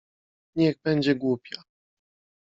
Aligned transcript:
—Niech 0.55 0.81
będzie 0.81 1.15
głupia. 1.15 1.63